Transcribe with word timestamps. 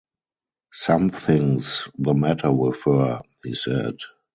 “Something’s 0.73 1.87
the 1.99 2.15
matter 2.15 2.51
with 2.51 2.81
her,” 2.85 3.21
he 3.43 3.53
said. 3.53 3.97